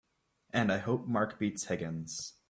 And 0.51 0.71
I 0.71 0.79
hope 0.79 1.07
Mark 1.07 1.37
beats 1.37 1.65
Higgins! 1.65 2.33